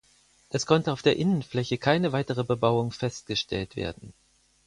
Es 0.49 0.65
konnte 0.65 0.91
auf 0.93 1.03
der 1.03 1.17
Innenfläche 1.17 1.77
keine 1.77 2.11
weitere 2.11 2.43
Bebauung 2.43 2.89
festgestellt 2.89 3.75
werden. 3.75 4.15